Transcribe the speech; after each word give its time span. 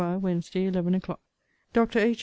WEDNESDAY, 0.01 0.65
ELEVEN 0.65 0.95
O'CLOCK. 0.95 1.21
Dr. 1.73 1.99
H. 1.99 2.19